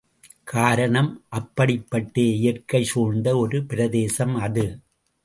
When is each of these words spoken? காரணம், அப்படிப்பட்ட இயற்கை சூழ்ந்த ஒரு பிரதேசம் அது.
காரணம், 0.43 1.25
அப்படிப்பட்ட 1.29 2.21
இயற்கை 2.21 2.83
சூழ்ந்த 2.83 3.37
ஒரு 3.37 3.65
பிரதேசம் 3.65 4.35
அது. 4.35 4.65